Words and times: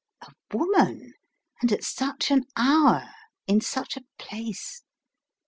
A 0.23 0.33
woman 0.51 1.13
and 1.61 1.71
at 1.71 1.83
such 1.83 2.31
an 2.31 2.45
hour 2.57 3.07
in 3.45 3.61
such 3.61 3.95
a 3.97 4.03
place! 4.17 4.81